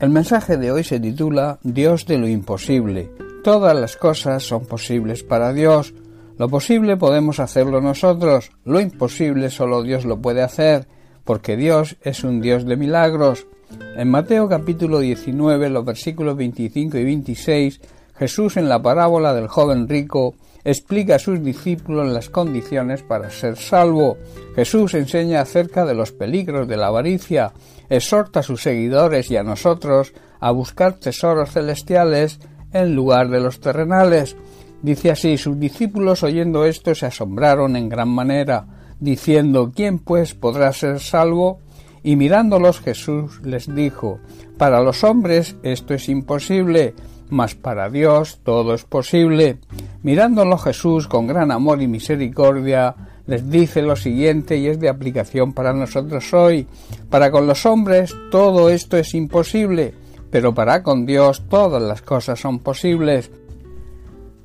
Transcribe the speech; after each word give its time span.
El 0.00 0.10
mensaje 0.10 0.56
de 0.56 0.70
hoy 0.70 0.84
se 0.84 1.00
titula 1.00 1.58
Dios 1.64 2.06
de 2.06 2.18
lo 2.18 2.28
imposible. 2.28 3.10
Todas 3.42 3.76
las 3.76 3.96
cosas 3.96 4.44
son 4.44 4.64
posibles 4.64 5.24
para 5.24 5.52
Dios. 5.52 5.92
Lo 6.38 6.48
posible 6.48 6.96
podemos 6.96 7.40
hacerlo 7.40 7.80
nosotros, 7.80 8.52
lo 8.64 8.80
imposible 8.80 9.50
solo 9.50 9.82
Dios 9.82 10.04
lo 10.04 10.20
puede 10.20 10.42
hacer, 10.42 10.86
porque 11.24 11.56
Dios 11.56 11.96
es 12.02 12.22
un 12.22 12.40
Dios 12.40 12.64
de 12.64 12.76
milagros. 12.76 13.48
En 13.96 14.08
Mateo 14.08 14.48
capítulo 14.48 15.00
19, 15.00 15.68
los 15.68 15.84
versículos 15.84 16.36
25 16.36 16.96
y 16.96 17.04
26, 17.04 17.80
Jesús 18.14 18.56
en 18.56 18.68
la 18.68 18.80
parábola 18.80 19.34
del 19.34 19.48
joven 19.48 19.88
rico 19.88 20.36
explica 20.64 21.16
a 21.16 21.18
sus 21.18 21.42
discípulos 21.42 22.08
las 22.08 22.30
condiciones 22.30 23.02
para 23.02 23.30
ser 23.30 23.56
salvo. 23.56 24.16
Jesús 24.54 24.94
enseña 24.94 25.40
acerca 25.40 25.84
de 25.84 25.94
los 25.94 26.12
peligros 26.12 26.68
de 26.68 26.76
la 26.76 26.88
avaricia, 26.88 27.52
exhorta 27.88 28.40
a 28.40 28.42
sus 28.42 28.62
seguidores 28.62 29.30
y 29.30 29.36
a 29.36 29.42
nosotros 29.42 30.12
a 30.40 30.50
buscar 30.50 30.94
tesoros 30.94 31.50
celestiales 31.50 32.40
en 32.72 32.94
lugar 32.94 33.28
de 33.28 33.40
los 33.40 33.60
terrenales. 33.60 34.36
Dice 34.82 35.10
así, 35.10 35.36
sus 35.36 35.58
discípulos 35.58 36.22
oyendo 36.22 36.64
esto 36.64 36.94
se 36.94 37.06
asombraron 37.06 37.76
en 37.76 37.88
gran 37.88 38.08
manera, 38.08 38.66
diciendo, 39.00 39.72
¿quién 39.74 39.98
pues 39.98 40.34
podrá 40.34 40.72
ser 40.72 41.00
salvo? 41.00 41.60
Y 42.02 42.16
mirándolos 42.16 42.80
Jesús 42.80 43.40
les 43.42 43.74
dijo, 43.74 44.20
Para 44.56 44.80
los 44.80 45.02
hombres 45.02 45.56
esto 45.62 45.94
es 45.94 46.08
imposible, 46.08 46.94
mas 47.28 47.54
para 47.54 47.90
Dios 47.90 48.40
todo 48.44 48.74
es 48.74 48.84
posible. 48.84 49.58
Mirándolo 50.08 50.56
Jesús 50.56 51.06
con 51.06 51.26
gran 51.26 51.50
amor 51.50 51.82
y 51.82 51.86
misericordia, 51.86 52.94
les 53.26 53.50
dice 53.50 53.82
lo 53.82 53.94
siguiente 53.94 54.56
y 54.56 54.66
es 54.66 54.80
de 54.80 54.88
aplicación 54.88 55.52
para 55.52 55.74
nosotros 55.74 56.32
hoy. 56.32 56.66
Para 57.10 57.30
con 57.30 57.46
los 57.46 57.66
hombres 57.66 58.16
todo 58.30 58.70
esto 58.70 58.96
es 58.96 59.12
imposible, 59.12 59.92
pero 60.30 60.54
para 60.54 60.82
con 60.82 61.04
Dios 61.04 61.42
todas 61.50 61.82
las 61.82 62.00
cosas 62.00 62.40
son 62.40 62.60
posibles. 62.60 63.30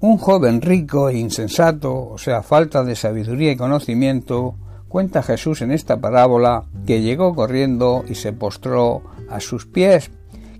Un 0.00 0.18
joven 0.18 0.60
rico 0.60 1.08
e 1.08 1.18
insensato, 1.18 2.04
o 2.04 2.18
sea, 2.18 2.42
falta 2.42 2.82
de 2.82 2.96
sabiduría 2.96 3.52
y 3.52 3.56
conocimiento, 3.56 4.56
cuenta 4.88 5.22
Jesús 5.22 5.62
en 5.62 5.70
esta 5.70 6.00
parábola 6.00 6.64
que 6.84 7.00
llegó 7.00 7.32
corriendo 7.32 8.02
y 8.08 8.16
se 8.16 8.32
postró 8.32 9.02
a 9.30 9.38
sus 9.38 9.66
pies. 9.66 10.10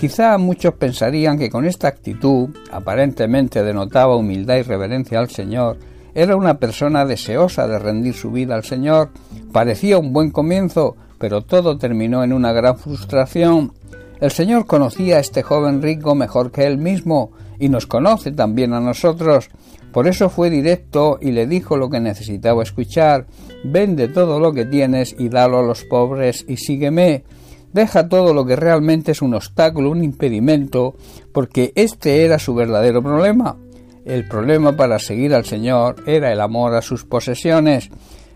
Quizá 0.00 0.38
muchos 0.38 0.72
pensarían 0.76 1.38
que 1.38 1.50
con 1.50 1.66
esta 1.66 1.86
actitud, 1.86 2.48
aparentemente 2.72 3.62
denotaba 3.62 4.16
humildad 4.16 4.56
y 4.56 4.62
reverencia 4.62 5.18
al 5.18 5.28
Señor, 5.28 5.76
era 6.14 6.36
una 6.36 6.58
persona 6.58 7.04
deseosa 7.04 7.68
de 7.68 7.78
rendir 7.78 8.14
su 8.14 8.30
vida 8.30 8.54
al 8.54 8.64
Señor. 8.64 9.10
Parecía 9.52 9.98
un 9.98 10.14
buen 10.14 10.30
comienzo, 10.30 10.96
pero 11.18 11.42
todo 11.42 11.76
terminó 11.76 12.24
en 12.24 12.32
una 12.32 12.50
gran 12.52 12.78
frustración. 12.78 13.74
El 14.22 14.30
Señor 14.30 14.64
conocía 14.64 15.18
a 15.18 15.20
este 15.20 15.42
joven 15.42 15.82
rico 15.82 16.14
mejor 16.14 16.50
que 16.50 16.64
él 16.64 16.78
mismo, 16.78 17.32
y 17.58 17.68
nos 17.68 17.86
conoce 17.86 18.32
también 18.32 18.72
a 18.72 18.80
nosotros. 18.80 19.50
Por 19.92 20.08
eso 20.08 20.30
fue 20.30 20.48
directo 20.48 21.18
y 21.20 21.32
le 21.32 21.46
dijo 21.46 21.76
lo 21.76 21.90
que 21.90 22.00
necesitaba 22.00 22.62
escuchar. 22.62 23.26
Vende 23.64 24.08
todo 24.08 24.40
lo 24.40 24.54
que 24.54 24.64
tienes 24.64 25.14
y 25.18 25.28
dalo 25.28 25.58
a 25.58 25.62
los 25.62 25.84
pobres 25.84 26.46
y 26.48 26.56
sígueme. 26.56 27.22
Deja 27.72 28.08
todo 28.08 28.34
lo 28.34 28.44
que 28.44 28.56
realmente 28.56 29.12
es 29.12 29.22
un 29.22 29.34
obstáculo, 29.34 29.90
un 29.90 30.02
impedimento, 30.02 30.94
porque 31.32 31.72
este 31.76 32.24
era 32.24 32.38
su 32.38 32.54
verdadero 32.54 33.02
problema. 33.02 33.56
El 34.04 34.26
problema 34.26 34.72
para 34.72 34.98
seguir 34.98 35.34
al 35.34 35.44
Señor 35.44 35.96
era 36.06 36.32
el 36.32 36.40
amor 36.40 36.74
a 36.74 36.82
sus 36.82 37.04
posesiones. 37.04 37.90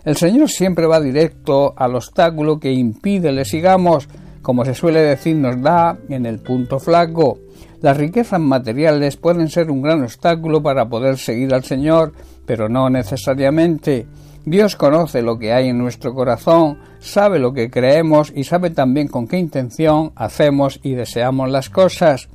El 0.05 0.17
Señor 0.17 0.51
siempre 0.51 0.87
va 0.87 1.01
directo 1.01 1.75
al 1.77 1.97
obstáculo 1.97 2.61
que 2.61 2.71
impide 2.71 3.33
le 3.33 3.45
sigamos, 3.45 4.09
como 4.43 4.65
se 4.65 4.75
suele 4.75 5.01
decir, 5.01 5.37
nos 5.37 5.61
da 5.63 5.97
en 6.09 6.27
el 6.27 6.39
punto 6.39 6.79
flaco. 6.79 7.39
Las 7.81 7.97
riquezas 7.97 8.41
materiales 8.41 9.17
pueden 9.17 9.49
ser 9.49 9.71
un 9.71 9.83
gran 9.83 10.03
obstáculo 10.03 10.63
para 10.63 10.89
poder 10.89 11.19
seguir 11.19 11.53
al 11.55 11.65
Señor, 11.65 12.13
pero 12.47 12.69
no 12.69 12.89
necesariamente. 12.91 14.07
Dios 14.47 14.77
conoce 14.77 15.23
lo 15.23 15.39
que 15.39 15.55
hay 15.55 15.69
en 15.69 15.79
nuestro 15.79 16.15
corazón, 16.15 16.79
sabe 16.99 17.39
lo 17.39 17.55
que 17.55 17.71
creemos 17.71 18.31
y 18.35 18.45
sabe 18.45 18.69
también 18.69 19.09
con 19.09 19.27
qué 19.27 19.39
intención 19.39 20.13
hacemos 20.17 20.81
y 20.83 20.93
deseamos 20.95 21.51
las 21.51 21.71
cosas. 21.71 22.29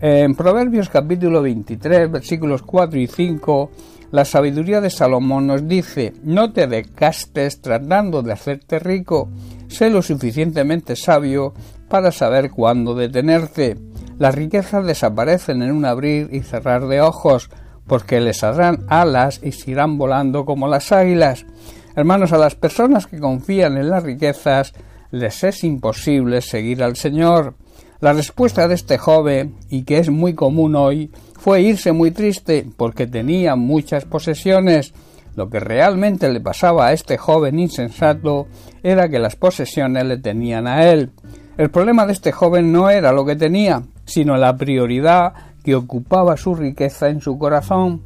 En 0.00 0.34
Proverbios 0.34 0.88
capítulo 0.88 1.42
23, 1.42 2.10
versículos 2.10 2.62
4 2.62 2.98
y 2.98 3.06
5, 3.06 3.70
la 4.10 4.24
sabiduría 4.24 4.80
de 4.80 4.90
Salomón 4.90 5.46
nos 5.46 5.68
dice, 5.68 6.14
no 6.24 6.52
te 6.52 6.66
decastes 6.66 7.60
tratando 7.60 8.22
de 8.22 8.32
hacerte 8.32 8.80
rico, 8.80 9.28
sé 9.68 9.88
lo 9.88 10.02
suficientemente 10.02 10.96
sabio 10.96 11.54
para 11.88 12.10
saber 12.10 12.50
cuándo 12.50 12.96
detenerte. 12.96 13.76
Las 14.18 14.34
riquezas 14.34 14.84
desaparecen 14.84 15.62
en 15.62 15.70
un 15.70 15.84
abrir 15.84 16.28
y 16.32 16.40
cerrar 16.40 16.88
de 16.88 17.00
ojos, 17.00 17.50
porque 17.86 18.20
les 18.20 18.42
harán 18.42 18.84
alas 18.88 19.40
y 19.42 19.52
se 19.52 19.70
irán 19.70 19.98
volando 19.98 20.44
como 20.44 20.68
las 20.68 20.92
águilas. 20.92 21.46
Hermanos, 21.94 22.32
a 22.32 22.38
las 22.38 22.54
personas 22.54 23.06
que 23.06 23.18
confían 23.18 23.76
en 23.78 23.90
las 23.90 24.02
riquezas 24.02 24.74
les 25.10 25.44
es 25.44 25.64
imposible 25.64 26.40
seguir 26.42 26.82
al 26.82 26.96
Señor. 26.96 27.54
La 28.00 28.12
respuesta 28.12 28.68
de 28.68 28.74
este 28.74 28.98
joven, 28.98 29.54
y 29.70 29.84
que 29.84 29.98
es 29.98 30.10
muy 30.10 30.34
común 30.34 30.76
hoy, 30.76 31.10
fue 31.38 31.62
irse 31.62 31.92
muy 31.92 32.10
triste 32.10 32.66
porque 32.76 33.06
tenía 33.06 33.56
muchas 33.56 34.04
posesiones. 34.04 34.92
Lo 35.34 35.48
que 35.48 35.60
realmente 35.60 36.30
le 36.30 36.40
pasaba 36.40 36.88
a 36.88 36.92
este 36.92 37.16
joven 37.16 37.58
insensato 37.58 38.48
era 38.82 39.08
que 39.08 39.18
las 39.18 39.36
posesiones 39.36 40.04
le 40.04 40.18
tenían 40.18 40.66
a 40.66 40.90
él. 40.90 41.10
El 41.56 41.70
problema 41.70 42.04
de 42.04 42.12
este 42.12 42.32
joven 42.32 42.70
no 42.72 42.90
era 42.90 43.12
lo 43.12 43.24
que 43.24 43.36
tenía, 43.36 43.82
sino 44.04 44.36
la 44.36 44.56
prioridad 44.56 45.32
que 45.66 45.74
ocupaba 45.74 46.36
su 46.36 46.54
riqueza 46.54 47.08
en 47.08 47.20
su 47.20 47.36
corazón. 47.36 48.02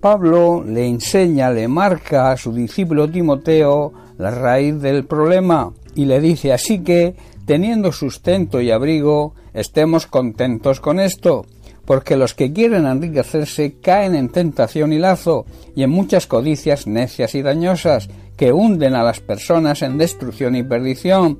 Pablo 0.00 0.64
le 0.66 0.88
enseña, 0.88 1.48
le 1.52 1.68
marca 1.68 2.32
a 2.32 2.36
su 2.36 2.52
discípulo 2.52 3.08
Timoteo 3.08 3.92
la 4.18 4.32
raíz 4.32 4.80
del 4.82 5.04
problema 5.04 5.72
y 5.94 6.06
le 6.06 6.18
dice 6.18 6.52
así 6.52 6.80
que 6.80 7.14
teniendo 7.46 7.92
sustento 7.92 8.60
y 8.60 8.72
abrigo, 8.72 9.34
estemos 9.52 10.08
contentos 10.08 10.80
con 10.80 10.98
esto, 10.98 11.46
porque 11.84 12.16
los 12.16 12.34
que 12.34 12.52
quieren 12.52 12.86
enriquecerse 12.86 13.76
caen 13.80 14.16
en 14.16 14.30
tentación 14.30 14.92
y 14.92 14.98
lazo, 14.98 15.46
y 15.76 15.84
en 15.84 15.90
muchas 15.90 16.26
codicias 16.26 16.88
necias 16.88 17.36
y 17.36 17.42
dañosas, 17.42 18.08
que 18.36 18.52
hunden 18.52 18.96
a 18.96 19.04
las 19.04 19.20
personas 19.20 19.82
en 19.82 19.96
destrucción 19.96 20.56
y 20.56 20.64
perdición. 20.64 21.38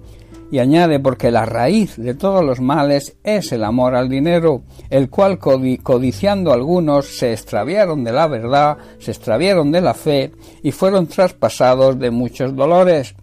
Y 0.50 0.58
añade, 0.58 1.00
porque 1.00 1.30
la 1.30 1.46
raíz 1.46 1.96
de 1.96 2.14
todos 2.14 2.44
los 2.44 2.60
males 2.60 3.16
es 3.24 3.50
el 3.52 3.64
amor 3.64 3.94
al 3.94 4.08
dinero, 4.08 4.62
el 4.90 5.10
cual 5.10 5.38
codiciando 5.38 6.52
algunos 6.52 7.18
se 7.18 7.32
extraviaron 7.32 8.04
de 8.04 8.12
la 8.12 8.28
verdad, 8.28 8.78
se 8.98 9.10
extraviaron 9.10 9.72
de 9.72 9.80
la 9.80 9.94
fe, 9.94 10.32
y 10.62 10.70
fueron 10.70 11.06
traspasados 11.06 11.98
de 11.98 12.10
muchos 12.10 12.54
dolores. 12.54 13.14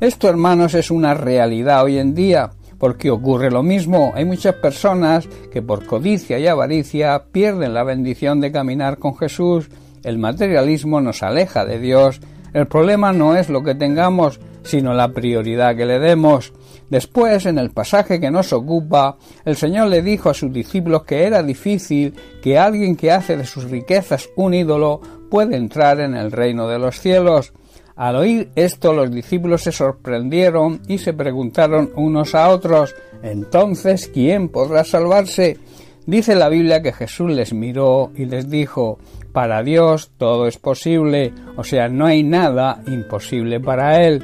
Esto, 0.00 0.28
hermanos, 0.28 0.74
es 0.74 0.90
una 0.90 1.14
realidad 1.14 1.84
hoy 1.84 1.98
en 1.98 2.14
día, 2.14 2.50
porque 2.78 3.10
ocurre 3.10 3.50
lo 3.50 3.62
mismo. 3.62 4.12
Hay 4.14 4.24
muchas 4.24 4.56
personas 4.56 5.26
que 5.50 5.62
por 5.62 5.86
codicia 5.86 6.38
y 6.38 6.46
avaricia 6.46 7.24
pierden 7.32 7.72
la 7.72 7.84
bendición 7.84 8.40
de 8.40 8.52
caminar 8.52 8.98
con 8.98 9.16
Jesús. 9.16 9.70
El 10.02 10.18
materialismo 10.18 11.00
nos 11.00 11.22
aleja 11.22 11.64
de 11.64 11.78
Dios. 11.78 12.20
El 12.52 12.66
problema 12.66 13.12
no 13.12 13.36
es 13.36 13.48
lo 13.48 13.62
que 13.62 13.74
tengamos, 13.74 14.38
sino 14.64 14.92
la 14.94 15.08
prioridad 15.12 15.76
que 15.76 15.86
le 15.86 15.98
demos. 15.98 16.52
Después, 16.90 17.46
en 17.46 17.58
el 17.58 17.70
pasaje 17.70 18.20
que 18.20 18.30
nos 18.30 18.52
ocupa, 18.52 19.16
el 19.44 19.56
Señor 19.56 19.88
le 19.88 20.02
dijo 20.02 20.30
a 20.30 20.34
sus 20.34 20.52
discípulos 20.52 21.04
que 21.04 21.24
era 21.24 21.42
difícil 21.42 22.14
que 22.42 22.58
alguien 22.58 22.96
que 22.96 23.12
hace 23.12 23.36
de 23.36 23.46
sus 23.46 23.70
riquezas 23.70 24.28
un 24.36 24.54
ídolo 24.54 25.00
pueda 25.30 25.56
entrar 25.56 26.00
en 26.00 26.14
el 26.14 26.30
reino 26.30 26.68
de 26.68 26.78
los 26.78 27.00
cielos. 27.00 27.52
Al 27.96 28.16
oír 28.16 28.50
esto 28.56 28.92
los 28.92 29.10
discípulos 29.10 29.62
se 29.62 29.72
sorprendieron 29.72 30.82
y 30.88 30.98
se 30.98 31.12
preguntaron 31.12 31.92
unos 31.94 32.34
a 32.34 32.48
otros 32.48 32.94
Entonces, 33.22 34.10
¿quién 34.12 34.48
podrá 34.48 34.82
salvarse? 34.84 35.58
Dice 36.06 36.34
la 36.34 36.48
Biblia 36.48 36.82
que 36.82 36.92
Jesús 36.92 37.30
les 37.30 37.54
miró 37.54 38.10
y 38.16 38.26
les 38.26 38.50
dijo 38.50 38.98
Para 39.32 39.62
Dios 39.62 40.10
todo 40.18 40.48
es 40.48 40.58
posible, 40.58 41.32
o 41.56 41.64
sea, 41.64 41.88
no 41.88 42.06
hay 42.06 42.22
nada 42.22 42.82
imposible 42.86 43.60
para 43.60 44.04
Él. 44.04 44.22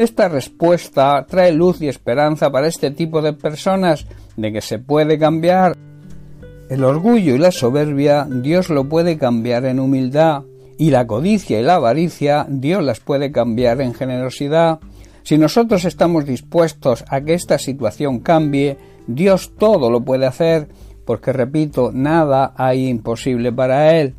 Esta 0.00 0.30
respuesta 0.30 1.26
trae 1.28 1.52
luz 1.52 1.82
y 1.82 1.88
esperanza 1.88 2.50
para 2.50 2.68
este 2.68 2.90
tipo 2.90 3.20
de 3.20 3.34
personas 3.34 4.06
de 4.34 4.50
que 4.50 4.62
se 4.62 4.78
puede 4.78 5.18
cambiar. 5.18 5.76
El 6.70 6.84
orgullo 6.84 7.34
y 7.34 7.38
la 7.38 7.50
soberbia 7.50 8.26
Dios 8.26 8.70
lo 8.70 8.88
puede 8.88 9.18
cambiar 9.18 9.66
en 9.66 9.78
humildad 9.78 10.44
y 10.78 10.88
la 10.88 11.06
codicia 11.06 11.60
y 11.60 11.62
la 11.62 11.74
avaricia 11.74 12.46
Dios 12.48 12.82
las 12.82 13.00
puede 13.00 13.30
cambiar 13.30 13.82
en 13.82 13.92
generosidad. 13.92 14.80
Si 15.22 15.36
nosotros 15.36 15.84
estamos 15.84 16.24
dispuestos 16.24 17.04
a 17.10 17.20
que 17.20 17.34
esta 17.34 17.58
situación 17.58 18.20
cambie, 18.20 18.78
Dios 19.06 19.52
todo 19.58 19.90
lo 19.90 20.00
puede 20.00 20.24
hacer, 20.24 20.68
porque 21.04 21.34
repito, 21.34 21.90
nada 21.92 22.54
hay 22.56 22.88
imposible 22.88 23.52
para 23.52 23.94
Él. 24.00 24.14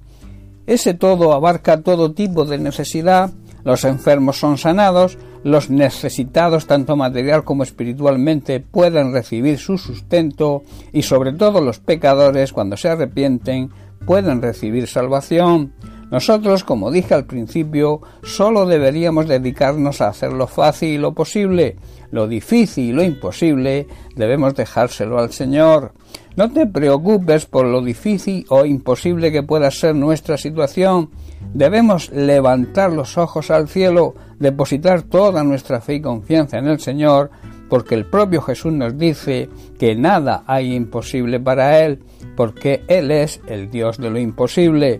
Ese 0.67 0.93
todo 0.93 1.33
abarca 1.33 1.81
todo 1.81 2.11
tipo 2.11 2.45
de 2.45 2.59
necesidad, 2.59 3.31
los 3.63 3.83
enfermos 3.83 4.37
son 4.39 4.59
sanados, 4.59 5.17
los 5.43 5.69
necesitados 5.69 6.67
tanto 6.67 6.95
material 6.95 7.43
como 7.43 7.63
espiritualmente 7.63 8.59
puedan 8.59 9.13
recibir 9.13 9.57
su 9.57 9.77
sustento 9.77 10.63
y 10.91 11.03
sobre 11.03 11.33
todo 11.33 11.61
los 11.61 11.79
pecadores 11.79 12.53
cuando 12.53 12.77
se 12.77 12.89
arrepienten 12.89 13.71
pueden 14.05 14.41
recibir 14.41 14.87
salvación. 14.87 15.73
Nosotros, 16.11 16.65
como 16.65 16.91
dije 16.91 17.13
al 17.13 17.25
principio, 17.25 18.01
solo 18.21 18.65
deberíamos 18.65 19.29
dedicarnos 19.29 20.01
a 20.01 20.09
hacer 20.09 20.33
lo 20.33 20.45
fácil 20.45 20.89
y 20.89 20.97
lo 20.97 21.13
posible. 21.13 21.77
Lo 22.11 22.27
difícil 22.27 22.89
y 22.89 22.91
lo 22.91 23.01
imposible 23.01 23.87
debemos 24.17 24.53
dejárselo 24.53 25.17
al 25.17 25.31
Señor. 25.31 25.93
No 26.35 26.51
te 26.51 26.67
preocupes 26.67 27.45
por 27.45 27.65
lo 27.65 27.81
difícil 27.81 28.45
o 28.49 28.65
imposible 28.65 29.31
que 29.31 29.43
pueda 29.43 29.71
ser 29.71 29.95
nuestra 29.95 30.37
situación. 30.37 31.09
Debemos 31.53 32.11
levantar 32.11 32.91
los 32.91 33.17
ojos 33.17 33.49
al 33.49 33.69
cielo, 33.69 34.13
depositar 34.37 35.03
toda 35.03 35.45
nuestra 35.45 35.79
fe 35.79 35.95
y 35.95 36.01
confianza 36.01 36.57
en 36.57 36.67
el 36.67 36.81
Señor, 36.81 37.31
porque 37.69 37.95
el 37.95 38.05
propio 38.05 38.41
Jesús 38.41 38.73
nos 38.73 38.97
dice 38.97 39.47
que 39.79 39.95
nada 39.95 40.43
hay 40.45 40.75
imposible 40.75 41.39
para 41.39 41.79
Él, 41.79 41.99
porque 42.35 42.83
Él 42.89 43.11
es 43.11 43.39
el 43.47 43.71
Dios 43.71 43.97
de 43.97 44.09
lo 44.09 44.19
imposible. 44.19 44.99